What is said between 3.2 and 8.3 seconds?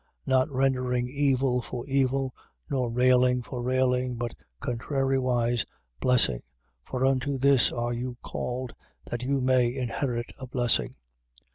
for railing, but contrariwise, blessing: for unto this are you